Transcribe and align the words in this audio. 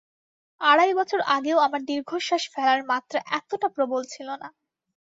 আড়াই 0.61 0.91
বছর 0.99 1.19
আগেও 1.35 1.57
আমার 1.59 1.81
দীর্ঘশ্বাস 1.85 2.43
ফেলার 2.53 2.81
মাত্রা 2.91 3.19
এতটা 3.37 3.67
প্রবল 3.75 4.01
ছিল 4.13 4.27
না। 4.41 4.47